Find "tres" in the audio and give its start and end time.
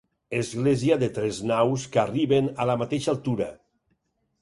1.17-1.43